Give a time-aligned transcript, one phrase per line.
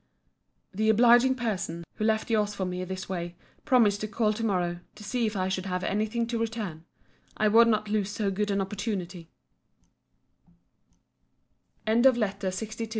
[0.73, 4.79] The obliging person, who left your's for me this day, promised to call to morrow,
[4.95, 6.85] to see if I should have any thing to return.
[7.37, 9.29] I would not lose so good an opportunity.
[11.85, 12.13] LETTER
[12.47, 12.89] LXIII MRS.